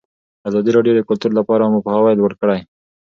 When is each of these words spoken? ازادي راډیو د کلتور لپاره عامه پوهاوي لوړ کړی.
ازادي 0.49 0.71
راډیو 0.77 0.93
د 0.97 1.01
کلتور 1.09 1.31
لپاره 1.39 1.61
عامه 1.65 1.79
پوهاوي 1.85 2.13
لوړ 2.19 2.31
کړی. 2.41 2.59